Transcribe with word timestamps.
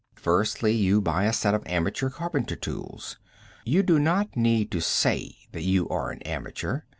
Firstly, 0.15 0.73
you 0.73 0.99
buy 0.99 1.25
a 1.25 1.31
set 1.31 1.53
of 1.53 1.61
amateur 1.67 2.09
carpenter 2.09 2.55
tools. 2.55 3.19
You 3.65 3.83
do 3.83 3.99
not 3.99 4.35
need 4.35 4.71
to 4.71 4.81
say 4.81 5.35
that 5.51 5.61
you 5.61 5.87
are 5.89 6.09
an 6.09 6.23
amateur. 6.23 6.81